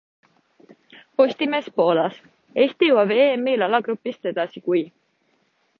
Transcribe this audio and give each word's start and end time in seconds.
POSTIMEES 1.21 1.67
POOLAS 1.81 2.17
Eesti 2.65 2.91
jõuab 2.91 3.15
EMil 3.29 3.69
alagrupist 3.69 4.31
edasi, 4.33 4.69
kui... 4.71 4.85